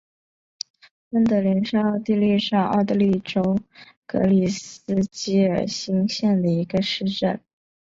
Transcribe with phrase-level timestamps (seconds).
[1.11, 3.55] 温德灵是奥地利上奥地利州
[4.07, 7.39] 格里斯基尔兴县的一个市镇。